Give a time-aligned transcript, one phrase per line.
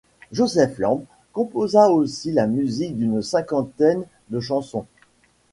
[0.31, 4.87] Joseph Lamb composa aussi la musique d'une cinquantaine de chansons.